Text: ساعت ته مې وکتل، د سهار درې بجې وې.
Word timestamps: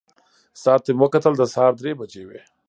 ساعت 0.61 0.81
ته 0.85 0.91
مې 0.97 1.01
وکتل، 1.03 1.33
د 1.37 1.43
سهار 1.53 1.71
درې 1.81 1.91
بجې 1.99 2.23
وې. 2.27 2.41